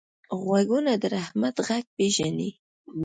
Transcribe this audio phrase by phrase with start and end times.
[0.41, 2.49] غوږونه د رحمت غږ پېژني